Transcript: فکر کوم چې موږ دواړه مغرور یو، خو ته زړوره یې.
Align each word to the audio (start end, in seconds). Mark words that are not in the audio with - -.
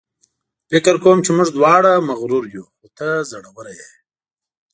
فکر 0.69 0.95
کوم 1.03 1.17
چې 1.25 1.31
موږ 1.37 1.47
دواړه 1.53 1.91
مغرور 2.09 2.43
یو، 2.55 2.65
خو 2.75 2.87
ته 2.97 3.07
زړوره 3.29 3.71
یې. 3.79 3.89